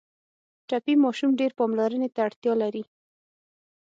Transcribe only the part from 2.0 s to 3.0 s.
ته اړتیا لري.